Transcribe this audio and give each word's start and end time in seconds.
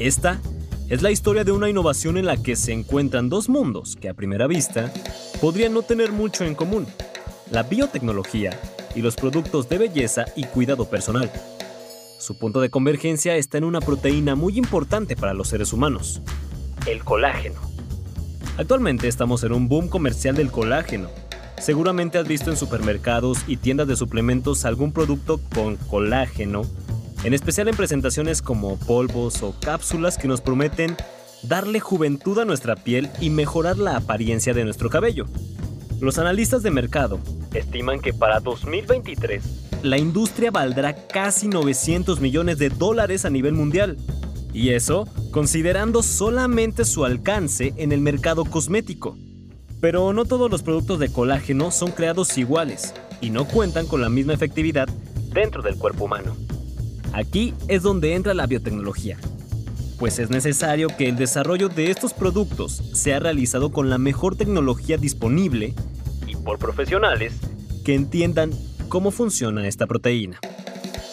Esta 0.00 0.40
es 0.88 1.02
la 1.02 1.10
historia 1.10 1.44
de 1.44 1.52
una 1.52 1.68
innovación 1.68 2.16
en 2.16 2.24
la 2.24 2.38
que 2.38 2.56
se 2.56 2.72
encuentran 2.72 3.28
dos 3.28 3.50
mundos 3.50 3.96
que 3.96 4.08
a 4.08 4.14
primera 4.14 4.46
vista 4.46 4.90
podrían 5.42 5.74
no 5.74 5.82
tener 5.82 6.10
mucho 6.10 6.46
en 6.46 6.54
común, 6.54 6.86
la 7.50 7.64
biotecnología 7.64 8.58
y 8.94 9.02
los 9.02 9.14
productos 9.16 9.68
de 9.68 9.76
belleza 9.76 10.24
y 10.36 10.44
cuidado 10.44 10.88
personal. 10.88 11.30
Su 12.18 12.38
punto 12.38 12.62
de 12.62 12.70
convergencia 12.70 13.36
está 13.36 13.58
en 13.58 13.64
una 13.64 13.82
proteína 13.82 14.36
muy 14.36 14.56
importante 14.56 15.16
para 15.16 15.34
los 15.34 15.48
seres 15.48 15.70
humanos, 15.74 16.22
el 16.86 17.04
colágeno. 17.04 17.60
Actualmente 18.56 19.06
estamos 19.06 19.44
en 19.44 19.52
un 19.52 19.68
boom 19.68 19.88
comercial 19.88 20.34
del 20.34 20.50
colágeno. 20.50 21.10
Seguramente 21.58 22.16
has 22.16 22.26
visto 22.26 22.50
en 22.50 22.56
supermercados 22.56 23.40
y 23.46 23.58
tiendas 23.58 23.86
de 23.86 23.96
suplementos 23.96 24.64
algún 24.64 24.92
producto 24.92 25.38
con 25.54 25.76
colágeno, 25.76 26.62
en 27.24 27.34
especial 27.34 27.68
en 27.68 27.76
presentaciones 27.76 28.40
como 28.40 28.78
polvos 28.78 29.42
o 29.42 29.54
cápsulas 29.60 30.16
que 30.16 30.28
nos 30.28 30.40
prometen 30.40 30.96
darle 31.42 31.80
juventud 31.80 32.38
a 32.38 32.44
nuestra 32.44 32.76
piel 32.76 33.10
y 33.20 33.30
mejorar 33.30 33.78
la 33.78 33.96
apariencia 33.96 34.54
de 34.54 34.64
nuestro 34.64 34.88
cabello. 34.88 35.26
Los 36.00 36.18
analistas 36.18 36.62
de 36.62 36.70
mercado 36.70 37.20
estiman 37.52 38.00
que 38.00 38.14
para 38.14 38.40
2023 38.40 39.42
la 39.82 39.98
industria 39.98 40.50
valdrá 40.50 40.94
casi 41.06 41.48
900 41.48 42.20
millones 42.20 42.58
de 42.58 42.70
dólares 42.70 43.24
a 43.24 43.30
nivel 43.30 43.52
mundial. 43.52 43.96
Y 44.52 44.70
eso 44.70 45.06
considerando 45.30 46.02
solamente 46.02 46.84
su 46.84 47.04
alcance 47.04 47.72
en 47.76 47.92
el 47.92 48.00
mercado 48.00 48.44
cosmético. 48.44 49.16
Pero 49.80 50.12
no 50.12 50.24
todos 50.24 50.50
los 50.50 50.62
productos 50.62 50.98
de 50.98 51.10
colágeno 51.10 51.70
son 51.70 51.92
creados 51.92 52.36
iguales 52.36 52.94
y 53.20 53.30
no 53.30 53.46
cuentan 53.46 53.86
con 53.86 54.00
la 54.00 54.08
misma 54.08 54.34
efectividad 54.34 54.88
dentro 55.32 55.62
del 55.62 55.76
cuerpo 55.76 56.04
humano. 56.04 56.36
Aquí 57.12 57.54
es 57.68 57.82
donde 57.82 58.14
entra 58.14 58.34
la 58.34 58.46
biotecnología, 58.46 59.18
pues 59.98 60.18
es 60.18 60.30
necesario 60.30 60.88
que 60.96 61.08
el 61.08 61.16
desarrollo 61.16 61.68
de 61.68 61.90
estos 61.90 62.14
productos 62.14 62.82
sea 62.92 63.18
realizado 63.18 63.72
con 63.72 63.90
la 63.90 63.98
mejor 63.98 64.36
tecnología 64.36 64.96
disponible 64.96 65.74
y 66.26 66.36
por 66.36 66.58
profesionales 66.58 67.34
que 67.84 67.94
entiendan 67.94 68.52
cómo 68.88 69.10
funciona 69.10 69.66
esta 69.66 69.86
proteína. 69.86 70.38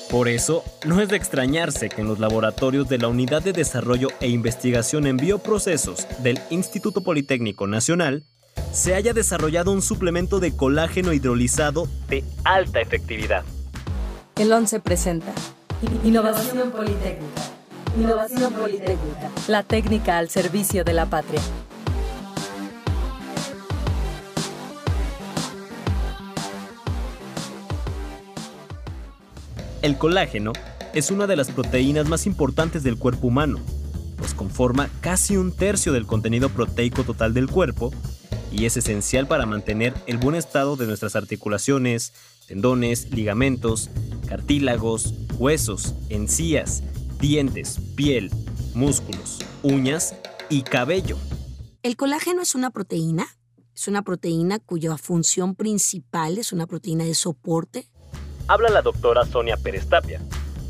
Por 0.09 0.29
eso, 0.29 0.63
no 0.85 1.01
es 1.01 1.09
de 1.09 1.17
extrañarse 1.17 1.89
que 1.89 2.01
en 2.01 2.07
los 2.07 2.19
laboratorios 2.19 2.87
de 2.87 2.97
la 2.97 3.09
Unidad 3.09 3.41
de 3.41 3.51
Desarrollo 3.51 4.07
e 4.21 4.29
Investigación 4.29 5.05
en 5.05 5.17
Bioprocesos 5.17 6.07
del 6.19 6.39
Instituto 6.49 7.01
Politécnico 7.01 7.67
Nacional 7.67 8.23
se 8.71 8.95
haya 8.95 9.13
desarrollado 9.13 9.71
un 9.71 9.81
suplemento 9.81 10.39
de 10.39 10.55
colágeno 10.55 11.11
hidrolizado 11.11 11.89
de 12.07 12.23
alta 12.45 12.79
efectividad. 12.79 13.43
El 14.37 14.53
11 14.53 14.79
presenta 14.79 15.33
Innovación 16.03 16.71
Politécnica. 16.71 17.41
Innovación 17.95 18.51
Politécnica. 18.53 19.31
La 19.47 19.61
técnica 19.61 20.17
al 20.17 20.27
servicio 20.27 20.83
de 20.83 20.93
la 20.93 21.05
patria. 21.05 21.39
El 29.83 29.99
colágeno 29.99 30.53
es 30.95 31.11
una 31.11 31.27
de 31.27 31.35
las 31.35 31.51
proteínas 31.51 32.07
más 32.07 32.25
importantes 32.25 32.81
del 32.81 32.97
cuerpo 32.97 33.27
humano, 33.27 33.59
pues 34.17 34.33
conforma 34.33 34.89
casi 35.01 35.37
un 35.37 35.55
tercio 35.55 35.93
del 35.93 36.07
contenido 36.07 36.49
proteico 36.49 37.03
total 37.03 37.35
del 37.35 37.47
cuerpo 37.47 37.91
y 38.51 38.65
es 38.65 38.77
esencial 38.77 39.27
para 39.27 39.45
mantener 39.45 39.93
el 40.07 40.17
buen 40.17 40.35
estado 40.35 40.75
de 40.75 40.87
nuestras 40.87 41.15
articulaciones, 41.15 42.13
tendones, 42.47 43.11
ligamentos, 43.11 43.91
cartílagos, 44.27 45.13
huesos, 45.37 45.93
encías, 46.09 46.83
dientes, 47.19 47.79
piel, 47.95 48.31
músculos, 48.73 49.39
uñas 49.63 50.15
y 50.49 50.63
cabello. 50.63 51.17
El 51.83 51.95
colágeno 51.95 52.41
es 52.41 52.55
una 52.55 52.71
proteína, 52.71 53.25
es 53.75 53.87
una 53.87 54.01
proteína 54.01 54.59
cuya 54.59 54.97
función 54.97 55.55
principal 55.55 56.37
es 56.37 56.51
una 56.51 56.67
proteína 56.67 57.03
de 57.03 57.13
soporte 57.13 57.87
habla 58.47 58.69
la 58.69 58.81
doctora 58.81 59.25
Sonia 59.25 59.57
Pérez 59.57 59.87
Tapia, 59.87 60.21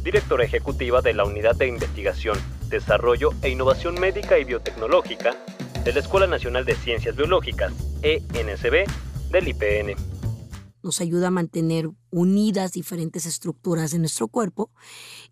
directora 0.03 0.43
ejecutiva 0.43 1.01
de 1.01 1.13
la 1.13 1.25
Unidad 1.25 1.55
de 1.55 1.67
Investigación, 1.67 2.37
Desarrollo 2.69 3.31
e 3.41 3.49
Innovación 3.49 3.99
Médica 3.99 4.37
y 4.39 4.43
Biotecnológica 4.43 5.35
de 5.83 5.93
la 5.93 5.99
Escuela 5.99 6.27
Nacional 6.27 6.65
de 6.65 6.75
Ciencias 6.75 7.15
Biológicas, 7.15 7.73
ENSB, 8.01 8.85
del 9.31 9.47
IPN. 9.47 10.16
Nos 10.83 11.01
ayuda 11.01 11.27
a 11.27 11.31
mantener 11.31 11.89
unidas 12.11 12.71
diferentes 12.71 13.25
estructuras 13.25 13.91
de 13.91 13.99
nuestro 13.99 14.27
cuerpo 14.27 14.71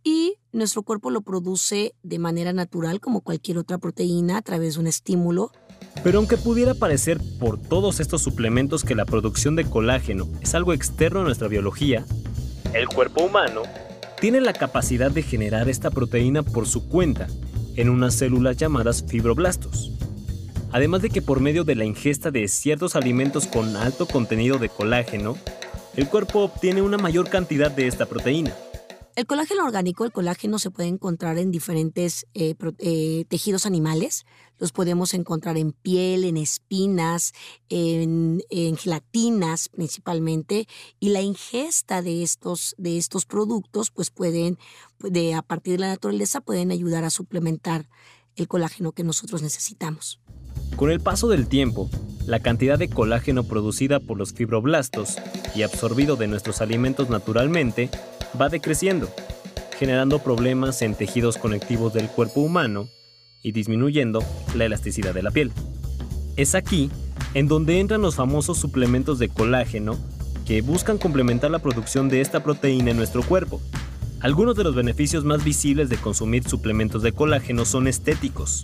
y 0.04 0.36
nuestro 0.52 0.84
cuerpo 0.84 1.10
lo 1.10 1.22
produce 1.22 1.96
de 2.04 2.20
manera 2.20 2.54
natural 2.54 3.00
como 3.00 3.22
cualquier 3.22 3.58
otra 3.58 3.78
proteína 3.78 4.38
a 4.38 4.42
través 4.42 4.76
de 4.76 4.82
un 4.82 4.88
estímulo 4.88 5.52
pero 6.04 6.20
aunque 6.20 6.38
pudiera 6.38 6.74
parecer 6.74 7.20
por 7.40 7.60
todos 7.60 8.00
estos 8.00 8.22
suplementos 8.22 8.84
que 8.84 8.96
la 8.96 9.06
producción 9.06 9.56
de 9.56 9.66
colágeno 9.66 10.28
es 10.42 10.54
algo 10.54 10.74
externo 10.74 11.22
a 11.22 11.24
nuestra 11.24 11.48
biología, 11.48 12.06
el 12.74 12.88
cuerpo 12.88 13.24
humano 13.24 13.64
tiene 14.20 14.42
la 14.42 14.54
capacidad 14.54 15.12
de 15.12 15.24
generar 15.24 15.70
esta 15.70 15.90
proteína 15.90 16.44
por 16.44 16.68
su 16.68 16.88
cuenta 16.88 17.28
en 17.76 17.90
unas 17.90 18.16
células 18.16 18.58
llamadas 18.58 19.04
fibroblastos. 19.08 19.95
Además 20.76 21.02
de 21.02 21.10
que 21.10 21.22
por 21.22 21.40
medio 21.40 21.64
de 21.64 21.74
la 21.74 21.86
ingesta 21.86 22.32
de 22.32 22.50
ciertos 22.50 22.98
alimentos 22.98 23.48
con 23.48 23.78
alto 23.78 24.06
contenido 24.06 24.58
de 24.58 24.68
colágeno, 24.68 25.38
el 25.96 26.10
cuerpo 26.10 26.40
obtiene 26.40 26.82
una 26.82 26.98
mayor 26.98 27.30
cantidad 27.30 27.72
de 27.72 27.88
esta 27.88 28.08
proteína. 28.08 28.54
El 29.16 29.26
colágeno 29.26 29.64
orgánico, 29.64 30.04
el 30.04 30.12
colágeno 30.12 30.60
se 30.60 30.72
puede 30.72 30.90
encontrar 30.90 31.38
en 31.38 31.50
diferentes 31.50 32.28
eh, 32.34 32.56
eh, 32.80 33.24
tejidos 33.30 33.66
animales. 33.66 34.26
Los 34.58 34.74
podemos 34.74 35.14
encontrar 35.14 35.56
en 35.56 35.72
piel, 35.72 36.26
en 36.26 36.36
espinas, 36.36 37.32
en, 37.70 38.42
gelatinas 38.78 39.70
principalmente. 39.70 40.68
Y 41.00 41.12
la 41.12 41.22
ingesta 41.22 42.02
de 42.02 42.22
estos, 42.22 42.76
de 42.78 42.98
estos 42.98 43.26
productos, 43.26 43.92
pues 43.92 44.12
pueden, 44.12 44.58
de, 45.00 45.36
a 45.36 45.42
partir 45.42 45.76
de 45.76 45.80
la 45.80 45.88
naturaleza, 45.88 46.42
pueden 46.42 46.72
ayudar 46.72 47.06
a 47.06 47.10
suplementar 47.10 47.88
el 48.36 48.50
colágeno 48.50 48.92
que 48.92 49.06
nosotros 49.06 49.42
necesitamos. 49.42 50.20
Con 50.76 50.92
el 50.92 51.00
paso 51.00 51.30
del 51.30 51.48
tiempo, 51.48 51.90
la 52.26 52.42
cantidad 52.42 52.78
de 52.78 52.90
colágeno 52.90 53.46
producida 53.46 54.02
por 54.02 54.18
los 54.18 54.34
fibroblastos 54.34 55.16
y 55.56 55.62
absorbido 55.62 56.18
de 56.18 56.28
nuestros 56.28 56.60
alimentos 56.60 57.10
naturalmente 57.10 57.90
va 58.40 58.50
decreciendo, 58.50 59.10
generando 59.78 60.20
problemas 60.20 60.82
en 60.82 60.94
tejidos 60.94 61.38
conectivos 61.38 61.94
del 61.94 62.10
cuerpo 62.10 62.42
humano 62.42 62.90
y 63.42 63.54
disminuyendo 63.54 64.22
la 64.54 64.66
elasticidad 64.66 65.14
de 65.14 65.24
la 65.24 65.32
piel. 65.32 65.54
Es 66.36 66.56
aquí 66.56 66.90
en 67.36 67.48
donde 67.48 67.80
entran 67.80 68.02
los 68.02 68.16
famosos 68.16 68.58
suplementos 68.58 69.18
de 69.18 69.30
colágeno 69.30 69.98
que 70.46 70.62
buscan 70.62 70.98
complementar 70.98 71.52
la 71.52 71.60
producción 71.60 72.10
de 72.10 72.20
esta 72.20 72.44
proteína 72.44 72.92
en 72.92 72.98
nuestro 72.98 73.24
cuerpo. 73.24 73.62
Algunos 74.20 74.58
de 74.58 74.66
los 74.66 74.76
beneficios 74.76 75.24
más 75.24 75.44
visibles 75.46 75.88
de 75.88 75.98
consumir 75.98 76.44
suplementos 76.46 77.02
de 77.02 77.14
colágeno 77.14 77.64
son 77.64 77.88
estéticos. 77.88 78.64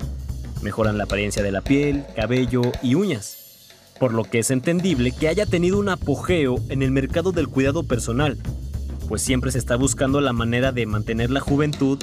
Mejoran 0.62 0.98
la 0.98 1.06
apariencia 1.06 1.42
de 1.42 1.52
la 1.52 1.62
piel, 1.62 2.06
cabello 2.16 2.62
y 2.84 2.96
uñas. 2.96 3.38
Por 4.00 4.14
lo 4.14 4.24
que 4.24 4.40
es 4.40 4.52
entendible 4.52 5.12
que 5.12 5.28
haya 5.28 5.46
tenido 5.46 5.78
un 5.80 5.90
apogeo 5.90 6.60
en 6.70 6.82
el 6.82 6.92
mercado 6.92 7.32
del 7.32 7.48
cuidado 7.48 7.84
personal, 7.84 8.38
pues 9.08 9.22
siempre 9.22 9.52
se 9.52 9.58
está 9.58 9.76
buscando 9.76 10.22
la 10.22 10.34
manera 10.34 10.72
de 10.72 10.86
mantener 10.86 11.32
la 11.32 11.40
juventud 11.40 12.00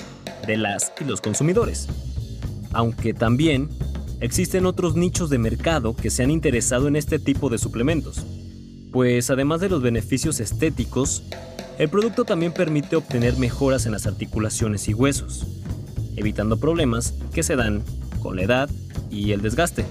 de 0.46 0.56
las 0.56 0.92
y 1.00 1.04
los 1.04 1.20
consumidores. 1.20 1.88
Aunque 2.72 3.14
también 3.14 3.68
existen 4.20 4.66
otros 4.66 4.96
nichos 4.96 5.30
de 5.30 5.38
mercado 5.38 5.94
que 5.96 6.10
se 6.10 6.22
han 6.22 6.30
interesado 6.30 6.88
en 6.88 6.96
este 6.96 7.18
tipo 7.18 7.48
de 7.50 7.58
suplementos, 7.58 8.24
pues 8.92 9.30
además 9.30 9.60
de 9.60 9.68
los 9.68 9.82
beneficios 9.82 10.40
estéticos, 10.40 11.22
el 11.78 11.88
producto 11.88 12.24
también 12.24 12.52
permite 12.52 12.96
obtener 12.96 13.36
mejoras 13.36 13.86
en 13.86 13.92
las 13.92 14.06
articulaciones 14.06 14.88
y 14.88 14.94
huesos, 14.94 15.46
evitando 16.16 16.58
problemas 16.58 17.14
que 17.32 17.42
se 17.42 17.56
dan 17.56 17.84
con 18.18 18.36
la 18.36 18.42
edad 18.42 18.70
y 19.10 19.32
el 19.32 19.42
desgaste. 19.42 19.84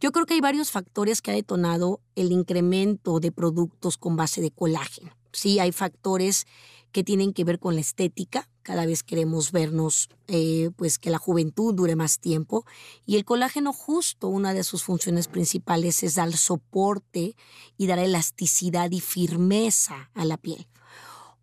Yo 0.00 0.12
creo 0.12 0.26
que 0.26 0.34
hay 0.34 0.40
varios 0.40 0.70
factores 0.70 1.20
que 1.20 1.32
ha 1.32 1.34
detonado 1.34 2.00
el 2.14 2.30
incremento 2.30 3.18
de 3.18 3.32
productos 3.32 3.98
con 3.98 4.16
base 4.16 4.40
de 4.40 4.52
colágeno. 4.52 5.10
Sí, 5.32 5.58
hay 5.58 5.72
factores 5.72 6.46
que 6.92 7.04
tienen 7.04 7.32
que 7.32 7.44
ver 7.44 7.58
con 7.58 7.74
la 7.74 7.80
estética. 7.80 8.48
Cada 8.62 8.86
vez 8.86 9.02
queremos 9.02 9.52
vernos, 9.52 10.08
eh, 10.26 10.70
pues 10.76 10.98
que 10.98 11.10
la 11.10 11.18
juventud 11.18 11.74
dure 11.74 11.96
más 11.96 12.18
tiempo. 12.18 12.64
Y 13.06 13.16
el 13.16 13.24
colágeno 13.24 13.72
justo, 13.72 14.28
una 14.28 14.54
de 14.54 14.64
sus 14.64 14.84
funciones 14.84 15.28
principales 15.28 16.02
es 16.02 16.14
dar 16.14 16.32
soporte 16.36 17.34
y 17.76 17.86
dar 17.86 17.98
elasticidad 17.98 18.90
y 18.90 19.00
firmeza 19.00 20.10
a 20.14 20.24
la 20.24 20.36
piel. 20.36 20.66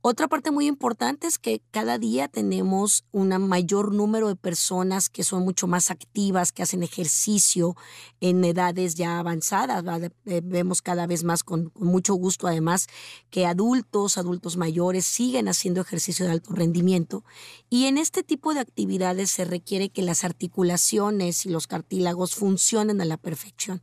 Otra 0.07 0.28
parte 0.28 0.52
muy 0.52 0.68
importante 0.68 1.25
es 1.25 1.40
que 1.40 1.63
cada 1.72 1.98
día 1.98 2.28
tenemos 2.28 3.06
un 3.12 3.30
mayor 3.48 3.92
número 3.92 4.28
de 4.28 4.36
personas 4.36 5.10
que 5.10 5.24
son 5.24 5.44
mucho 5.44 5.66
más 5.66 5.90
activas, 5.90 6.52
que 6.52 6.62
hacen 6.62 6.84
ejercicio 6.84 7.75
en 8.22 8.44
edades 8.44 8.94
ya 8.94 9.18
avanzadas. 9.18 9.84
Eh, 10.28 10.42
vemos 10.44 10.84
cada 10.84 11.07
vez 11.07 11.24
más 11.24 11.44
con, 11.44 11.72
mucho 11.74 12.13
gusto 12.13 12.46
además 12.46 12.86
que 13.31 13.48
adultos, 13.48 14.19
adultos 14.19 14.57
mayores 14.57 15.07
siguen 15.07 15.48
haciendo 15.48 15.81
ejercicio 15.81 16.28
de 16.28 16.34
alto 16.34 16.54
rendimiento. 16.54 17.24
Y 17.72 17.86
en 17.86 17.98
este 17.98 18.22
tipo 18.22 18.54
de 18.54 18.60
actividades 18.60 19.31
se 19.31 19.44
requiere 19.44 19.90
que 19.90 20.04
las 20.04 20.24
articulaciones 20.24 21.48
y 21.48 21.50
los 21.50 21.66
cartílagos 21.66 22.36
funcionen 22.36 23.02
a 23.02 23.06
la 23.06 23.18
perfección. 23.18 23.81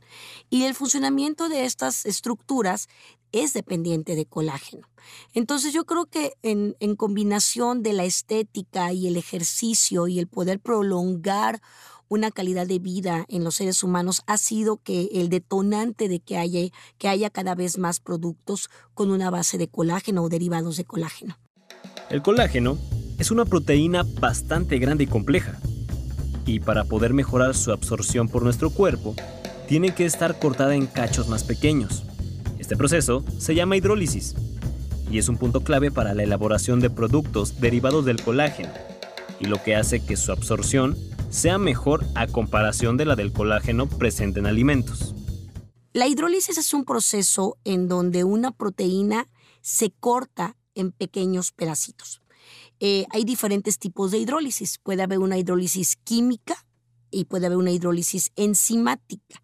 Y 0.49 0.63
el 0.63 0.73
funcionamiento 0.73 1.49
de 1.49 1.65
estas 1.65 2.05
estructuras 2.05 2.87
es 3.33 3.51
dependiente 3.51 4.15
de 4.15 4.25
colágeno. 4.25 4.87
Entonces 5.33 5.73
yo 5.73 5.85
creo 5.85 6.05
que 6.13 6.33
en, 6.43 6.95
combinación 6.95 7.81
de 7.81 7.91
la 7.91 8.05
estética 8.05 8.93
y 8.93 9.07
el 9.07 9.17
ejercicio 9.17 10.07
y 10.07 10.19
el 10.19 10.27
poder 10.27 10.59
prolongar 10.59 11.59
una 12.07 12.29
calidad 12.29 12.67
de 12.67 12.77
vida 12.77 13.25
en 13.29 13.43
los 13.43 13.55
seres 13.55 13.81
humanos 13.81 14.21
ha 14.27 14.37
sido 14.37 14.77
que 14.77 15.09
el 15.13 15.29
detonante 15.29 16.07
de 16.07 16.19
que 16.19 16.37
haya, 16.37 16.69
que 16.99 17.07
haya 17.07 17.31
cada 17.31 17.55
vez 17.55 17.79
más 17.79 17.99
productos 17.99 18.69
con 18.93 19.09
una 19.09 19.31
base 19.31 19.57
de 19.57 19.67
colágeno 19.67 20.21
o 20.21 20.29
derivados 20.29 20.77
de 20.77 20.85
colágeno. 20.85 21.39
El 22.11 22.21
colágeno 22.21 22.77
es 23.17 23.31
una 23.31 23.45
proteína 23.45 24.03
bastante 24.19 24.77
grande 24.77 25.05
y 25.05 25.07
compleja. 25.07 25.57
Y 26.45 26.59
para 26.59 26.83
poder 26.83 27.13
mejorar 27.13 27.55
su 27.55 27.71
absorción 27.71 28.29
por 28.29 28.43
nuestro 28.43 28.69
cuerpo, 28.69 29.15
tiene 29.67 29.95
que 29.95 30.05
estar 30.05 30.37
cortada 30.37 30.75
en 30.75 30.85
cachos 30.85 31.27
más 31.27 31.43
pequeños. 31.43 32.03
Este 32.59 32.77
proceso 32.77 33.25
se 33.39 33.55
llama 33.55 33.77
hidrólisis 33.77 34.35
y 35.11 35.17
es 35.17 35.29
un 35.29 35.37
punto 35.37 35.61
clave 35.63 35.91
para 35.91 36.13
la 36.13 36.23
elaboración 36.23 36.79
de 36.79 36.89
productos 36.89 37.59
derivados 37.59 38.05
del 38.05 38.21
colágeno 38.21 38.71
y 39.39 39.45
lo 39.45 39.61
que 39.61 39.75
hace 39.75 40.05
que 40.05 40.15
su 40.15 40.31
absorción 40.31 40.97
sea 41.29 41.57
mejor 41.57 42.05
a 42.15 42.27
comparación 42.27 42.97
de 42.97 43.05
la 43.05 43.15
del 43.15 43.33
colágeno 43.33 43.87
presente 43.87 44.39
en 44.39 44.45
alimentos. 44.45 45.15
La 45.93 46.07
hidrólisis 46.07 46.57
es 46.57 46.73
un 46.73 46.85
proceso 46.85 47.57
en 47.63 47.87
donde 47.87 48.23
una 48.23 48.51
proteína 48.51 49.29
se 49.61 49.91
corta 49.91 50.55
en 50.75 50.91
pequeños 50.91 51.51
pedacitos. 51.51 52.21
Eh, 52.79 53.05
hay 53.11 53.23
diferentes 53.23 53.79
tipos 53.79 54.11
de 54.11 54.17
hidrólisis. 54.17 54.79
Puede 54.79 55.03
haber 55.03 55.19
una 55.19 55.37
hidrólisis 55.37 55.95
química 56.03 56.65
y 57.11 57.25
puede 57.25 57.45
haber 57.45 57.57
una 57.57 57.71
hidrólisis 57.71 58.31
enzimática. 58.35 59.41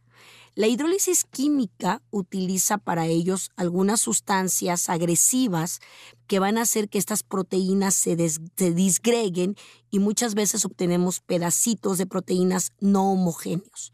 La 0.60 0.68
hidrólisis 0.68 1.24
química 1.24 2.02
utiliza 2.12 2.78
para 2.78 3.08
ellos 3.08 3.50
algunas 3.56 4.02
sustancias 4.02 4.90
agresivas 4.90 5.80
que 6.28 6.40
van 6.40 6.58
a 6.58 6.64
hacer 6.64 6.90
que 6.90 6.98
estas 6.98 7.24
proteínas 7.24 7.94
se, 7.94 8.18
disgreguen 8.18 9.56
y 9.90 10.00
muchas 10.00 10.36
veces 10.36 10.66
obtenemos 10.66 11.22
pedacitos 11.22 11.98
de 11.98 12.08
proteínas 12.08 12.74
no 12.82 13.10
homogéneos. 13.10 13.94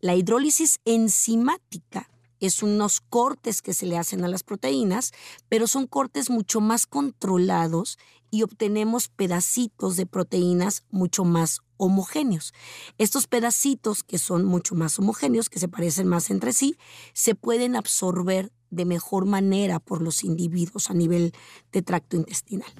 La 0.00 0.16
hidrólisis 0.16 0.80
enzimática 0.84 2.10
es 2.40 2.64
unos 2.64 3.00
cortes 3.00 3.62
que 3.62 3.72
se 3.72 3.86
le 3.86 3.96
hacen 3.96 4.24
a 4.24 4.28
las 4.28 4.42
proteínas, 4.42 5.12
pero 5.48 5.68
son 5.68 5.86
cortes 5.86 6.28
mucho 6.28 6.60
más 6.60 6.86
controlados 6.86 7.98
y 8.30 8.42
obtenemos 8.42 9.08
pedacitos 9.08 9.96
de 9.96 10.06
proteínas 10.06 10.84
mucho 10.90 11.24
más 11.24 11.60
homogéneos. 11.76 12.52
Estos 12.98 13.26
pedacitos, 13.26 14.04
que 14.04 14.18
son 14.18 14.44
mucho 14.44 14.74
más 14.74 14.98
homogéneos, 14.98 15.48
que 15.48 15.58
se 15.58 15.68
parecen 15.68 16.06
más 16.06 16.30
entre 16.30 16.52
sí, 16.52 16.76
se 17.14 17.34
pueden 17.34 17.74
absorber 17.74 18.52
de 18.70 18.84
mejor 18.84 19.26
manera 19.26 19.80
por 19.80 20.00
los 20.00 20.22
individuos 20.22 20.90
a 20.90 20.94
nivel 20.94 21.32
de 21.72 21.82
tracto 21.82 22.16
intestinal. 22.16 22.70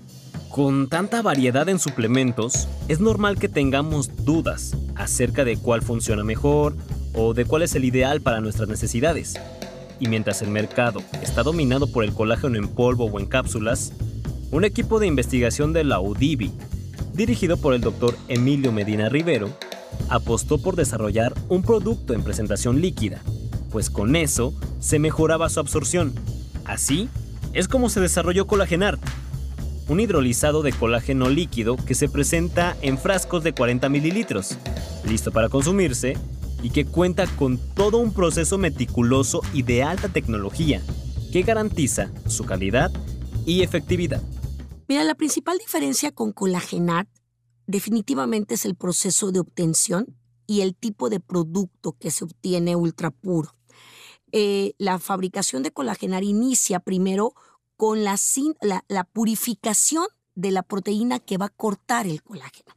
Con 0.51 0.89
tanta 0.89 1.23
variedad 1.23 1.69
en 1.69 1.79
suplementos, 1.79 2.69
es 2.89 3.01
normal 3.01 3.39
que 3.39 3.49
tengamos 3.49 4.25
dudas 4.25 4.77
acerca 4.95 5.45
de 5.45 5.57
cuál 5.57 5.83
funciona 5.83 6.25
mejor 6.25 6.77
o 7.15 7.35
de 7.35 7.45
cuál 7.45 7.63
es 7.63 7.75
el 7.75 7.85
ideal 7.85 8.21
para 8.21 8.41
nuestras 8.41 8.69
necesidades. 8.69 9.35
Y 9.99 10.09
mientras 10.09 10.43
el 10.43 10.49
mercado 10.51 11.03
está 11.23 11.43
dominado 11.43 11.91
por 11.91 12.05
el 12.05 12.15
colágeno 12.15 12.57
en 12.57 12.69
polvo 12.69 13.05
o 13.05 13.21
en 13.21 13.27
cápsulas, 13.27 13.93
un 14.51 14.65
equipo 14.65 14.99
de 14.99 15.07
investigación 15.07 15.73
de 15.73 15.85
la 15.85 16.01
UDIVI, 16.01 16.53
dirigido 17.15 17.57
por 17.57 17.75
el 17.75 17.81
doctor 17.81 18.17
Emilio 18.29 18.73
Medina 18.73 19.09
Rivero, 19.09 19.51
apostó 20.09 20.59
por 20.59 20.75
desarrollar 20.75 21.35
un 21.49 21.63
producto 21.63 22.15
en 22.15 22.23
presentación 22.23 22.81
líquida, 22.81 23.23
pues 23.71 23.91
con 23.91 24.17
eso 24.17 24.53
se 24.81 24.99
mejoraba 24.99 25.49
su 25.49 25.61
absorción. 25.61 26.13
Así 26.65 27.09
es 27.53 27.69
como 27.69 27.89
se 27.89 28.01
desarrolló 28.01 28.47
Colagenart, 28.47 29.01
un 29.89 30.01
hidrolizado 30.01 30.63
de 30.63 30.73
colágeno 30.73 31.29
líquido 31.29 31.77
que 31.77 31.95
se 31.95 32.09
presenta 32.09 32.77
en 32.83 32.99
frascos 32.99 33.45
de 33.45 33.53
40 33.53 33.89
mililitros, 33.89 34.57
listo 35.09 35.31
para 35.33 35.49
consumirse 35.49 36.17
y 36.63 36.71
que 36.71 36.85
cuenta 36.85 37.27
con 37.27 37.59
todo 37.75 37.99
un 37.99 38.13
proceso 38.13 38.59
meticuloso 38.59 39.43
y 39.53 39.63
de 39.63 39.83
alta 39.83 40.09
tecnología 40.09 40.83
que 41.33 41.43
garantiza 41.43 42.11
su 42.27 42.45
calidad 42.45 42.91
y 43.47 43.63
efectividad. 43.63 44.23
Mira, 44.91 45.05
la 45.05 45.15
principal 45.15 45.57
diferencia 45.57 46.11
con 46.11 46.33
Colagenart 46.33 47.09
definitivamente 47.69 48.55
es 48.55 48.65
el 48.65 48.75
proceso 48.75 49.31
de 49.31 49.39
obtención 49.39 50.19
y 50.49 50.63
el 50.63 50.75
tipo 50.75 51.11
de 51.11 51.21
producto 51.21 51.93
que 51.93 52.11
se 52.11 52.25
obtiene 52.25 52.75
ultra 52.75 53.13
puro. 53.13 53.55
Eh, 54.33 54.75
la 54.79 54.99
fabricación 54.99 55.63
de 55.63 55.71
Colagenar 55.71 56.25
inicia 56.25 56.81
primero 56.81 57.35
con 57.77 58.03
la, 58.03 58.17
la 58.89 59.05
purificación 59.05 60.09
de 60.35 60.51
la 60.51 60.65
proteína 60.65 61.21
que 61.21 61.39
va 61.39 61.47
a 61.47 61.51
cortar 61.51 62.09
el 62.09 62.25
colágeno. 62.25 62.75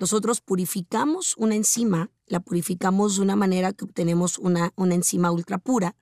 Nosotros 0.00 0.40
purificamos 0.40 1.36
una 1.36 1.54
enzima, 1.54 2.10
la 2.26 2.40
purificamos 2.40 3.14
de 3.14 3.22
una 3.22 3.36
manera 3.36 3.72
que 3.72 3.84
obtenemos 3.84 4.38
una, 4.38 4.72
una 4.74 4.96
enzima 4.96 5.30
ultra 5.30 5.58
pura, 5.58 5.94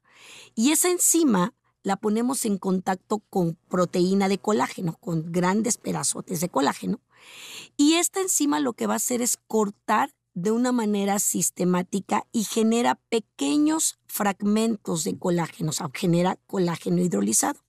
y 0.54 0.70
esa 0.70 0.90
enzima 0.90 1.52
la 1.82 1.96
ponemos 1.96 2.44
en 2.44 2.58
contacto 2.58 3.19
con 3.31 3.56
proteína 3.69 4.29
de 4.29 4.38
colágeno, 4.38 4.96
con 5.00 5.32
grandes 5.32 5.76
pedazotes 5.76 6.40
de 6.40 6.49
colágeno. 6.49 7.00
Y 7.76 7.94
esta 7.94 8.20
enzima 8.20 8.61
lo 8.61 8.73
que 8.73 8.87
va 8.87 8.94
a 8.94 8.96
hacer 8.96 9.23
es 9.23 9.38
cortar 9.46 10.14
de 10.34 10.50
una 10.50 10.73
manera 10.73 11.19
sistemática 11.19 12.26
y 12.32 12.44
genera 12.44 12.94
pequeños 13.11 13.99
fragmentos 14.06 15.05
de 15.05 15.19
colágeno, 15.19 15.70
o 15.70 15.73
sea, 15.73 15.90
genera 15.93 16.38
colágeno 16.46 17.02
hidrolizado. 17.02 17.61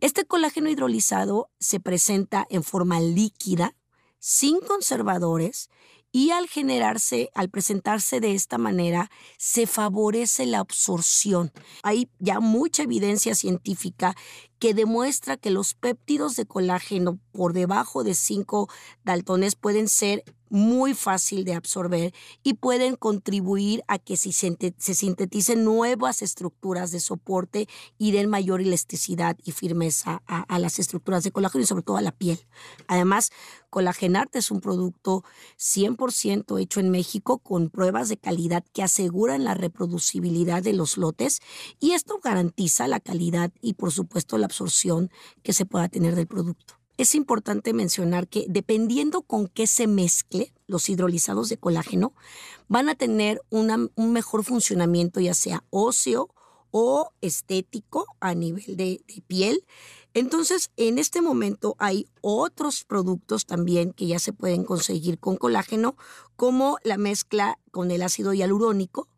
Este 0.00 0.24
colágeno 0.24 0.68
hidrolizado 0.68 1.50
se 1.58 1.80
presenta 1.80 2.46
en 2.50 2.62
forma 2.62 3.00
líquida, 3.00 3.76
sin 4.18 4.60
conservadores, 4.60 5.70
y 6.16 6.30
al 6.30 6.48
generarse, 6.48 7.28
al 7.34 7.50
presentarse 7.50 8.20
de 8.20 8.32
esta 8.32 8.56
manera, 8.56 9.10
se 9.36 9.66
favorece 9.66 10.46
la 10.46 10.60
absorción. 10.60 11.52
Hay 11.82 12.08
ya 12.18 12.40
mucha 12.40 12.84
evidencia 12.84 13.34
científica 13.34 14.16
que 14.58 14.72
demuestra 14.72 15.36
que 15.36 15.50
los 15.50 15.74
péptidos 15.74 16.34
de 16.36 16.46
colágeno 16.46 17.18
por 17.32 17.52
debajo 17.52 18.02
de 18.02 18.14
5 18.14 18.66
daltones 19.04 19.56
pueden 19.56 19.88
ser 19.88 20.24
muy 20.48 20.94
fácil 20.94 21.44
de 21.44 21.54
absorber 21.54 22.14
y 22.42 22.54
pueden 22.54 22.96
contribuir 22.96 23.82
a 23.88 23.98
que 23.98 24.16
se, 24.16 24.32
sinteticen 24.32 25.64
nuevas 25.64 26.22
estructuras 26.22 26.90
de 26.90 27.00
soporte 27.00 27.68
y 27.98 28.12
den 28.12 28.28
mayor 28.28 28.60
elasticidad 28.60 29.36
y 29.44 29.52
firmeza 29.52 30.22
a, 30.26 30.58
las 30.58 30.78
estructuras 30.78 31.24
de 31.24 31.32
colágeno 31.32 31.64
y 31.64 31.66
sobre 31.66 31.82
todo 31.82 31.96
a 31.96 32.02
la 32.02 32.12
piel. 32.12 32.38
Además, 32.86 33.30
Colagenarte 33.70 34.38
es 34.38 34.50
un 34.50 34.60
producto 34.60 35.22
100% 35.58 36.60
hecho 36.60 36.80
en 36.80 36.90
México 36.90 37.38
con 37.38 37.68
pruebas 37.68 38.08
de 38.08 38.16
calidad 38.16 38.64
que 38.72 38.82
aseguran 38.82 39.44
la 39.44 39.54
reproducibilidad 39.54 40.62
de 40.62 40.72
los 40.72 40.96
lotes 40.96 41.40
y 41.78 41.92
esto 41.92 42.18
garantiza 42.22 42.88
la 42.88 43.00
calidad 43.00 43.52
y 43.60 43.74
por 43.74 43.92
supuesto 43.92 44.38
la 44.38 44.46
absorción 44.46 45.10
que 45.42 45.52
se 45.52 45.66
pueda 45.66 45.88
tener 45.88 46.14
del 46.14 46.26
producto 46.26 46.85
es 46.96 47.14
importante 47.14 47.72
mencionar 47.72 48.28
que 48.28 48.46
dependiendo 48.48 49.22
con 49.22 49.48
qué 49.48 49.66
se 49.66 49.86
mezcle 49.86 50.52
los 50.66 50.88
hidrolizados 50.88 51.48
de 51.48 51.58
colágeno, 51.58 52.12
van 52.68 52.88
a 52.88 52.94
tener 52.94 53.42
un 53.50 54.12
mejor 54.12 54.44
funcionamiento, 54.44 55.20
ya 55.20 55.34
sea 55.34 55.64
óseo 55.70 56.30
o 56.70 57.12
estético 57.20 58.06
a 58.20 58.34
nivel 58.34 58.76
de, 58.76 59.02
piel. 59.26 59.64
Entonces, 60.14 60.70
en 60.76 60.98
este 60.98 61.20
momento 61.20 61.76
hay 61.78 62.08
otros 62.22 62.84
productos 62.84 63.46
también 63.46 63.92
que 63.92 64.06
ya 64.06 64.18
se 64.18 64.32
pueden 64.32 64.64
conseguir 64.64 65.18
con 65.18 65.36
colágeno, 65.36 65.96
como 66.36 66.78
la 66.82 66.96
mezcla 66.96 67.58
con 67.70 67.90
el 67.90 68.02
ácido 68.02 68.32
hialurónico, 68.32 69.08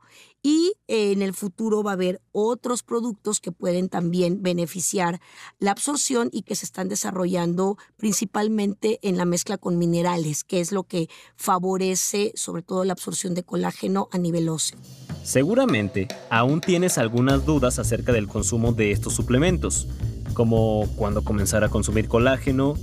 y 0.43 0.75
en 0.87 1.23
el 1.23 1.35
futuro 1.35 1.83
va 1.83 1.93
a 1.93 1.95
haber 1.95 2.21
otros 2.33 2.83
productos 2.83 3.41
que 3.41 3.53
pueden 3.53 3.89
también 3.89 4.43
beneficiar 4.43 5.21
la 5.59 5.73
absorción 5.73 6.31
y 6.33 6.43
que 6.43 6.55
se 6.55 6.65
están 6.65 6.89
desarrollando 6.89 7.77
principalmente 7.97 8.99
en 9.03 9.17
la 9.17 9.25
mezcla 9.25 9.59
con 9.59 9.79
minerales, 9.79 10.45
que 10.45 10.61
es 10.61 10.73
lo 10.73 10.85
que 10.85 11.09
favorece 11.37 12.33
sobre 12.35 12.63
todo 12.63 12.85
la 12.85 12.93
absorción 12.93 13.35
de 13.35 13.43
colágeno 13.43 14.09
a 14.13 14.19
nivel 14.19 14.49
óseo. 14.49 14.79
Seguramente 15.25 16.09
aún 16.31 16.61
tienes 16.61 16.97
algunas 16.97 17.45
dudas 17.45 17.79
acerca 17.79 18.13
del 18.13 18.29
consumo 18.29 18.73
de 18.73 18.93
estos 18.93 19.15
suplementos 19.15 19.89
como 20.35 20.89
cuándo 20.95 21.25
comenzar 21.25 21.65
a 21.65 21.69
consumir 21.69 22.07
colágeno, 22.07 22.75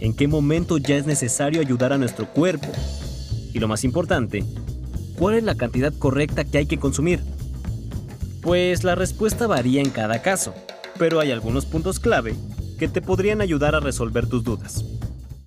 en 0.00 0.14
qué 0.14 0.28
momento 0.28 0.78
ya 0.78 0.96
es 0.96 1.06
necesario 1.06 1.60
ayudar 1.60 1.92
a 1.92 1.98
nuestro 1.98 2.26
cuerpo 2.32 2.68
y 3.52 3.58
lo 3.58 3.68
más 3.68 3.84
importante, 3.84 4.44
¿cuál 5.18 5.36
es 5.36 5.44
la 5.44 5.54
cantidad 5.54 5.92
correcta 5.92 6.44
que 6.44 6.58
hay 6.58 6.66
que 6.66 6.78
consumir? 6.78 7.20
Pues 8.42 8.84
la 8.84 8.94
respuesta 8.94 9.46
varía 9.46 9.80
en 9.80 9.90
cada 9.90 10.22
caso, 10.22 10.54
pero 10.98 11.20
hay 11.20 11.30
algunos 11.30 11.66
puntos 11.66 12.00
clave 12.00 12.34
que 12.78 12.88
te 12.88 13.00
podrían 13.00 13.40
ayudar 13.40 13.74
a 13.74 13.80
resolver 13.80 14.28
tus 14.28 14.42
dudas. 14.42 14.84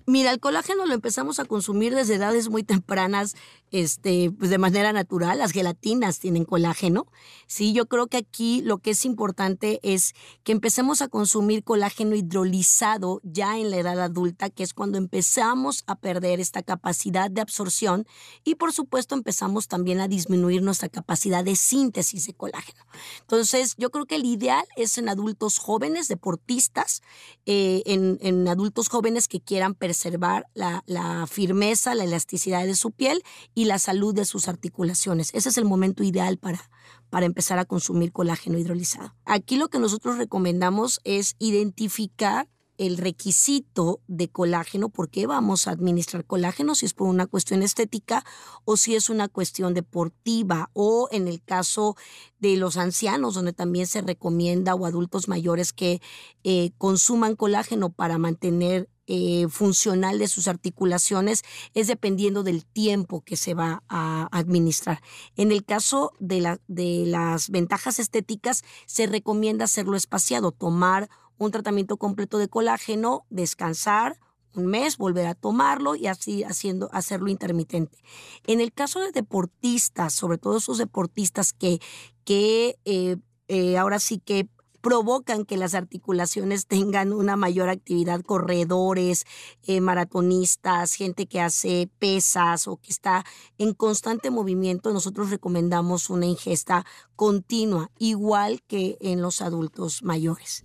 Mira, 0.08 0.30
el 0.30 0.38
colágeno 0.38 0.86
lo 0.86 0.94
empezamos 0.94 1.40
a 1.40 1.44
consumir 1.44 1.92
desde 1.92 2.14
edades 2.14 2.48
muy 2.48 2.62
tempranas, 2.62 3.34
este, 3.72 4.30
pues 4.30 4.50
de 4.50 4.58
manera 4.58 4.92
natural. 4.92 5.38
Las 5.38 5.50
gelatinas 5.50 6.20
tienen 6.20 6.44
colágeno. 6.44 7.08
Sí, 7.48 7.72
yo 7.72 7.86
creo 7.86 8.06
que 8.06 8.18
aquí 8.18 8.62
lo 8.62 8.78
que 8.78 8.90
es 8.90 9.04
importante 9.04 9.80
es 9.82 10.14
que 10.44 10.52
empecemos 10.52 11.02
a 11.02 11.08
consumir 11.08 11.64
colágeno 11.64 12.14
hidrolizado 12.14 13.20
ya 13.24 13.58
en 13.58 13.72
la 13.72 13.78
edad 13.78 14.00
adulta, 14.00 14.48
que 14.48 14.62
es 14.62 14.74
cuando 14.74 14.96
empezamos 14.96 15.82
a 15.88 15.96
perder 15.96 16.38
esta 16.38 16.62
capacidad 16.62 17.28
de 17.28 17.40
absorción 17.40 18.06
y 18.44 18.54
por 18.54 18.72
supuesto 18.72 19.16
empezamos 19.16 19.66
también 19.66 19.98
a 19.98 20.06
disminuir 20.06 20.62
nuestra 20.62 20.88
capacidad 20.88 21.42
de 21.42 21.56
síntesis 21.56 22.28
de 22.28 22.34
colágeno. 22.34 22.80
Entonces, 23.22 23.74
yo 23.76 23.90
creo 23.90 24.06
que 24.06 24.14
el 24.14 24.24
ideal 24.24 24.64
es 24.76 24.98
en 24.98 25.08
adultos 25.08 25.58
jóvenes, 25.58 26.06
deportistas, 26.06 27.02
eh, 27.44 27.82
en, 27.86 28.18
en 28.20 28.46
adultos 28.46 28.88
jóvenes 28.88 29.26
que 29.26 29.40
quieran 29.40 29.74
preservar 29.96 30.46
la, 30.52 31.26
firmeza, 31.26 31.94
la 31.94 32.04
elasticidad 32.04 32.66
de 32.66 32.74
su 32.74 32.90
piel 32.90 33.22
y 33.54 33.64
la 33.64 33.78
salud 33.78 34.14
de 34.14 34.26
sus 34.26 34.46
articulaciones. 34.46 35.30
Ese 35.32 35.48
es 35.48 35.56
el 35.56 35.64
momento 35.64 36.04
ideal 36.04 36.36
para, 36.36 36.70
para 37.08 37.24
empezar 37.24 37.58
a 37.58 37.64
consumir 37.64 38.12
colágeno 38.12 38.58
hidrolizado. 38.58 39.14
Aquí 39.24 39.56
lo 39.56 39.68
que 39.68 39.78
nosotros 39.78 40.18
recomendamos 40.18 41.00
es 41.04 41.34
identificar 41.38 42.46
el 42.76 42.98
requisito 42.98 44.02
de 44.06 44.28
colágeno, 44.28 44.90
por 44.90 45.08
qué 45.08 45.26
vamos 45.26 45.66
a 45.66 45.70
administrar 45.70 46.26
colágeno, 46.26 46.74
si 46.74 46.84
es 46.84 46.92
por 46.92 47.08
una 47.08 47.26
cuestión 47.26 47.62
estética 47.62 48.22
o 48.66 48.76
si 48.76 48.94
es 48.94 49.08
una 49.08 49.28
cuestión 49.28 49.72
deportiva 49.72 50.68
o 50.74 51.08
en 51.10 51.26
el 51.26 51.42
caso 51.42 51.96
de 52.38 52.58
los 52.58 52.76
ancianos, 52.76 53.32
donde 53.32 53.54
también 53.54 53.86
se 53.86 54.02
recomienda 54.02 54.74
o 54.74 54.84
adultos 54.84 55.26
mayores 55.26 55.72
que 55.72 56.02
eh, 56.44 56.72
consuman 56.76 57.34
colágeno 57.34 57.90
para 57.90 58.18
mantener 58.18 58.90
eh, 59.06 59.46
funcional 59.48 60.18
de 60.18 60.28
sus 60.28 60.48
articulaciones 60.48 61.42
es 61.74 61.86
dependiendo 61.86 62.42
del 62.42 62.64
tiempo 62.64 63.22
que 63.22 63.36
se 63.36 63.54
va 63.54 63.82
a 63.88 64.28
administrar. 64.32 65.00
En 65.36 65.52
el 65.52 65.64
caso 65.64 66.12
de, 66.18 66.40
la, 66.40 66.60
de 66.66 67.04
las 67.06 67.50
ventajas 67.50 67.98
estéticas, 67.98 68.64
se 68.86 69.06
recomienda 69.06 69.64
hacerlo 69.64 69.96
espaciado, 69.96 70.52
tomar 70.52 71.08
un 71.38 71.50
tratamiento 71.50 71.96
completo 71.96 72.38
de 72.38 72.48
colágeno, 72.48 73.26
descansar 73.30 74.18
un 74.56 74.66
mes, 74.66 74.96
volver 74.96 75.26
a 75.26 75.34
tomarlo 75.34 75.94
y 75.94 76.06
así 76.06 76.42
haciendo, 76.42 76.88
hacerlo 76.92 77.28
intermitente. 77.28 77.98
En 78.46 78.60
el 78.60 78.72
caso 78.72 79.00
de 79.00 79.12
deportistas, 79.12 80.14
sobre 80.14 80.38
todo 80.38 80.56
esos 80.56 80.78
deportistas 80.78 81.52
que, 81.52 81.78
que 82.24 82.78
eh, 82.84 83.18
eh, 83.48 83.76
ahora 83.76 84.00
sí 84.00 84.18
que 84.18 84.48
provocan 84.86 85.44
que 85.44 85.56
las 85.56 85.74
articulaciones 85.74 86.68
tengan 86.68 87.12
una 87.12 87.34
mayor 87.34 87.70
actividad, 87.70 88.20
corredores, 88.20 89.24
eh, 89.66 89.80
maratonistas, 89.80 90.94
gente 90.94 91.26
que 91.26 91.40
hace 91.40 91.90
pesas 91.98 92.68
o 92.68 92.76
que 92.76 92.92
está 92.92 93.24
en 93.58 93.74
constante 93.74 94.30
movimiento, 94.30 94.92
nosotros 94.92 95.30
recomendamos 95.30 96.08
una 96.08 96.26
ingesta 96.26 96.86
continua, 97.16 97.90
igual 97.98 98.62
que 98.68 98.96
en 99.00 99.22
los 99.22 99.42
adultos 99.42 100.04
mayores. 100.04 100.64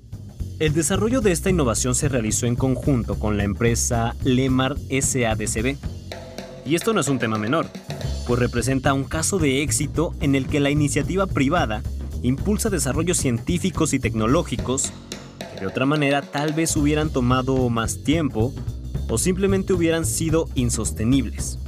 El 0.60 0.76
desarrollo 0.76 1.22
de 1.22 1.32
esta 1.32 1.50
innovación 1.50 1.96
se 1.96 2.08
realizó 2.08 2.46
en 2.46 2.56
conjunto 2.56 3.18
con 3.18 3.38
la 3.38 3.44
empresa 3.44 4.16
Lemar 4.24 4.78
SADCB. 4.78 5.78
Y 6.64 6.76
esto 6.76 6.94
no 6.94 7.02
es 7.02 7.08
un 7.08 7.18
tema 7.18 7.40
menor, 7.40 7.72
pues 8.28 8.40
representa 8.40 8.94
un 8.94 9.06
caso 9.06 9.40
de 9.40 9.64
éxito 9.64 10.14
en 10.20 10.36
el 10.36 10.46
que 10.46 10.60
la 10.60 10.70
iniciativa 10.70 11.26
privada 11.26 11.82
impulsa 12.22 12.70
desarrollos 12.70 13.18
científicos 13.18 13.94
y 13.94 14.00
tecnológicos 14.00 14.92
que 15.54 15.62
de 15.62 15.68
otra 15.68 15.86
manera 15.86 16.22
tal 16.22 16.54
vez 16.54 16.76
hubieran 16.76 17.10
tomado 17.10 17.70
más 17.70 18.04
tiempo 18.04 18.54
o 19.10 19.18
simplemente 19.18 19.74
hubieran 19.74 20.06
sido 20.06 20.48
insostenibles 20.56 21.60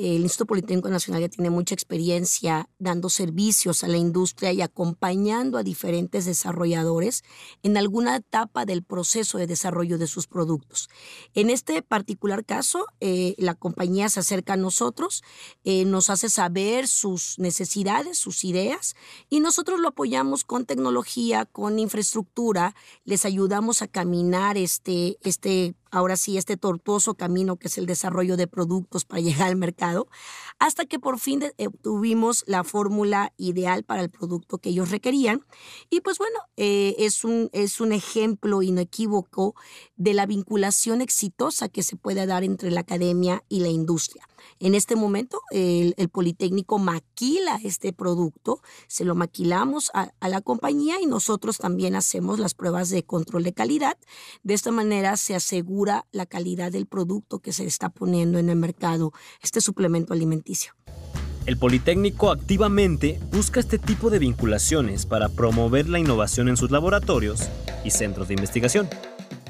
el 0.00 0.22
Instituto 0.22 0.46
Politécnico 0.46 0.88
Nacional 0.88 1.20
ya 1.20 1.28
tiene 1.28 1.50
mucha 1.50 1.74
experiencia 1.74 2.68
dando 2.78 3.10
servicios 3.10 3.84
a 3.84 3.88
la 3.88 3.98
industria 3.98 4.50
y 4.52 4.62
acompañando 4.62 5.58
a 5.58 5.62
diferentes 5.62 6.24
desarrolladores 6.24 7.22
en 7.62 7.76
alguna 7.76 8.16
etapa 8.16 8.64
del 8.64 8.82
proceso 8.82 9.36
de 9.36 9.46
desarrollo 9.46 9.98
de 9.98 10.06
sus 10.06 10.26
productos. 10.26 10.88
En 11.34 11.50
este 11.50 11.82
particular 11.82 12.44
caso, 12.46 12.86
eh, 13.00 13.34
la 13.38 13.54
compañía 13.54 14.08
se 14.08 14.20
acerca 14.20 14.54
a 14.54 14.56
nosotros, 14.56 15.22
eh, 15.64 15.84
nos 15.84 16.08
hace 16.08 16.30
saber 16.30 16.88
sus 16.88 17.38
necesidades, 17.38 18.18
sus 18.18 18.44
ideas, 18.44 18.94
y 19.28 19.40
nosotros 19.40 19.80
lo 19.80 19.88
apoyamos 19.88 20.44
con 20.44 20.64
tecnología, 20.64 21.44
con 21.44 21.78
infraestructura, 21.78 22.74
les 23.04 23.24
ayudamos 23.24 23.82
a 23.82 23.88
caminar 23.88 24.56
este, 24.56 25.18
este 25.22 25.74
ahora 25.90 26.16
sí, 26.16 26.36
este 26.36 26.56
tortuoso 26.56 27.14
camino 27.14 27.56
que 27.56 27.68
es 27.68 27.78
el 27.78 27.86
desarrollo 27.86 28.36
de 28.36 28.46
productos 28.46 29.04
para 29.04 29.20
llegar 29.22 29.48
al 29.48 29.56
mercado, 29.56 30.08
hasta 30.58 30.84
que 30.84 30.98
por 30.98 31.18
fin 31.18 31.42
tuvimos 31.82 32.44
la 32.46 32.64
fórmula 32.64 33.32
ideal 33.36 33.84
para 33.84 34.02
el 34.02 34.10
producto 34.10 34.58
que 34.58 34.70
ellos 34.70 34.90
requerían. 34.90 35.44
Y 35.88 36.00
pues 36.00 36.18
bueno, 36.18 36.38
eh, 36.56 36.94
es, 36.98 37.24
un, 37.24 37.50
es 37.52 37.80
un 37.80 37.92
ejemplo 37.92 38.62
inequívoco 38.62 39.54
de 39.96 40.14
la 40.14 40.26
vinculación 40.26 41.00
exitosa 41.00 41.68
que 41.68 41.82
se 41.82 41.96
puede 41.96 42.26
dar 42.26 42.44
entre 42.44 42.70
la 42.70 42.80
academia 42.80 43.44
y 43.48 43.60
la 43.60 43.68
industria. 43.68 44.26
En 44.58 44.74
este 44.74 44.96
momento, 44.96 45.40
el, 45.50 45.94
Politécnico 46.10 46.78
maquila 46.78 47.60
este 47.62 47.92
producto, 47.92 48.60
se 48.88 49.04
lo 49.04 49.14
maquilamos 49.14 49.90
a, 49.94 50.12
la 50.20 50.40
compañía 50.40 51.00
y 51.00 51.06
nosotros 51.06 51.58
también 51.58 51.94
hacemos 51.94 52.38
las 52.38 52.54
pruebas 52.54 52.90
de 52.90 53.04
control 53.04 53.44
de 53.44 53.52
calidad. 53.52 53.96
De 54.42 54.54
esta 54.54 54.70
manera 54.70 55.16
se 55.16 55.34
asegura 55.34 55.79
la 55.86 56.26
calidad 56.26 56.72
del 56.72 56.86
producto 56.86 57.38
que 57.38 57.52
se 57.52 57.64
está 57.64 57.88
poniendo 57.88 58.38
en 58.38 58.48
el 58.48 58.56
mercado, 58.56 59.12
este 59.42 59.60
suplemento 59.60 60.12
alimenticio. 60.12 60.74
El 61.46 61.56
Politécnico 61.56 62.30
activamente 62.30 63.18
busca 63.32 63.60
este 63.60 63.78
tipo 63.78 64.10
de 64.10 64.18
vinculaciones 64.18 65.06
para 65.06 65.28
promover 65.28 65.88
la 65.88 65.98
innovación 65.98 66.48
en 66.48 66.56
sus 66.56 66.70
laboratorios 66.70 67.48
y 67.84 67.90
centros 67.90 68.28
de 68.28 68.34
investigación. 68.34 68.88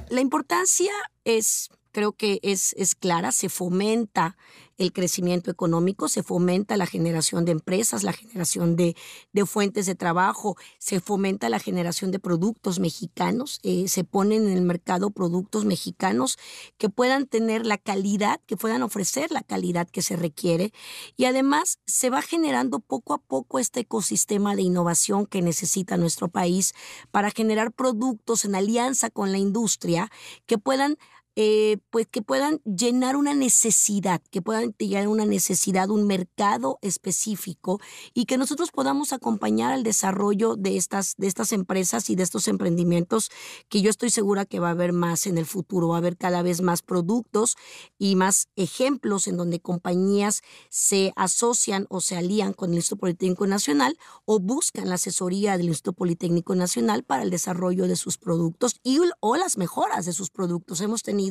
La 0.09 0.21
importancia 0.21 0.93
es 1.25 1.69
creo 1.93 2.13
que 2.13 2.39
es, 2.43 2.75
es 2.77 2.95
clara, 2.95 3.33
se 3.33 3.49
fomenta 3.49 4.37
el 4.81 4.95
crecimiento 4.95 5.51
económico, 5.51 6.09
se 6.09 6.23
fomenta 6.23 6.79
la 6.79 6.87
generación 6.87 7.45
de 7.45 7.53
empresas, 7.53 8.03
la 8.03 8.15
generación 8.15 8.77
de, 8.77 8.97
fuentes 9.45 9.85
de 9.85 9.95
trabajo, 9.95 10.57
se 10.79 11.01
fomenta 11.01 11.51
la 11.51 11.59
generación 11.59 12.11
de 12.11 12.19
productos 12.19 12.81
mexicanos, 12.81 13.61
eh, 13.63 13.89
se 13.89 14.05
ponen 14.05 14.49
en 14.49 14.57
el 14.57 14.63
mercado 14.63 15.11
productos 15.11 15.67
mexicanos 15.67 16.39
que 16.79 16.89
puedan 16.89 17.27
tener 17.27 17.67
la 17.67 17.77
calidad, 17.77 18.41
que 18.47 18.57
puedan 18.57 18.83
ofrecer 18.83 19.31
la 19.31 19.43
calidad 19.43 19.87
que 19.87 20.01
se 20.01 20.17
requiere. 20.17 20.73
Y 21.15 21.27
además 21.27 21.79
se 21.85 22.09
va 22.09 22.23
generando 22.23 22.81
poco 22.81 23.13
a 23.13 23.19
poco 23.19 23.59
este 23.59 23.81
ecosistema 23.81 24.57
de 24.57 24.63
innovación 24.63 25.27
que 25.27 25.43
necesita 25.43 25.99
nuestro 25.99 26.29
país 26.29 26.73
para 27.11 27.31
generar 27.31 27.71
productos 27.71 28.47
en 28.47 28.55
alianza 28.55 29.11
con 29.11 29.31
la 29.31 29.39
industria 29.39 30.11
que 30.47 30.57
puedan 30.57 30.97
eh, 31.43 31.79
pues 31.89 32.07
que 32.07 32.21
puedan 32.21 32.61
llenar 32.65 33.17
una 33.17 33.33
necesidad, 33.33 34.21
que 34.31 34.43
puedan 34.43 34.75
llenar 34.77 35.09
una 35.09 35.25
necesidad, 35.25 35.89
un 35.89 36.07
mercado 36.07 36.79
específico 36.83 37.81
y 38.13 38.27
que 38.27 38.37
nosotros 38.37 38.71
podamos 38.71 39.15
acompañar 39.15 39.73
al 39.73 39.83
desarrollo 39.83 40.57
de 40.57 40.77
estas, 40.77 41.15
de 41.17 41.29
estas 41.29 41.53
empresas 41.53 42.11
y 42.11 42.15
de 42.15 42.25
estos 42.25 42.47
emprendimientos 42.47 43.31
que 43.71 43.81
yo 43.81 43.89
estoy 43.89 44.11
segura 44.11 44.45
que 44.45 44.61
va 44.61 44.69
a 44.69 44.73
haber 44.73 44.93
más 44.93 45.27
en 45.27 45.39
el 45.39 45.47
futuro, 45.47 45.89
va 45.89 45.95
a 45.95 45.99
haber 46.01 46.19
cada 46.19 46.43
vez 46.43 46.61
más 46.61 46.83
productos 46.83 47.57
y 47.99 48.17
más 48.17 48.49
ejemplos 48.57 49.27
en 49.27 49.39
donde 49.39 49.61
compañías 49.61 50.43
se 50.69 51.15
asocian 51.17 51.87
o 51.89 52.03
se 52.03 52.19
alían 52.19 52.53
con 52.53 52.73
el 52.73 52.77
Instituto 52.77 53.01
Politécnico 53.01 53.47
Nacional 53.47 53.97
o 54.27 54.41
buscan 54.41 54.91
la 54.91 54.97
asesoría 54.97 55.57
del 55.57 55.69
Instituto 55.69 55.95
Politécnico 55.95 56.55
Nacional 56.55 57.03
para 57.03 57.23
el 57.23 57.31
desarrollo 57.31 57.89
de 57.89 57.97
sus 57.97 58.19
productos 58.19 58.77
y 58.83 58.99
o 59.21 59.37
las 59.37 59.57
mejoras 59.57 60.05
de 60.05 60.13
sus 60.13 60.29
productos. 60.29 60.83
Hemos 60.83 61.03
tenido 61.03 61.30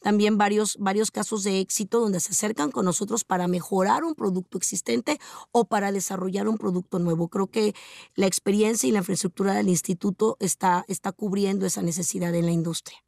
también 0.00 0.38
varios, 0.38 0.76
varios 0.78 1.10
casos 1.10 1.44
de 1.44 1.60
éxito 1.60 2.00
donde 2.00 2.20
se 2.20 2.32
acercan 2.32 2.70
con 2.70 2.84
nosotros 2.84 3.24
para 3.24 3.48
mejorar 3.48 4.04
un 4.04 4.14
producto 4.14 4.58
existente 4.58 5.18
o 5.52 5.64
para 5.64 5.92
desarrollar 5.92 6.48
un 6.48 6.58
producto 6.58 6.98
nuevo. 6.98 7.28
Creo 7.28 7.46
que 7.46 7.74
la 8.14 8.26
experiencia 8.26 8.88
y 8.88 8.92
la 8.92 8.98
infraestructura 8.98 9.54
del 9.54 9.68
instituto 9.68 10.36
está, 10.40 10.84
está 10.88 11.12
cubriendo 11.12 11.66
esa 11.66 11.82
necesidad 11.82 12.34
en 12.34 12.46
la 12.46 12.52
industria. 12.52 12.98